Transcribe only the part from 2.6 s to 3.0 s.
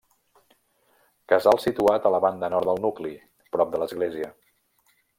del